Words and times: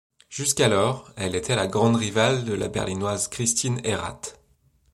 Jusqu'alors, 0.31 1.11
elle 1.15 1.35
était 1.35 1.55
la 1.55 1.67
grande 1.67 1.95
rivale 1.95 2.43
de 2.43 2.53
la 2.53 2.69
Berlinoise 2.69 3.27
Christine 3.27 3.79
Errath. 3.83 4.41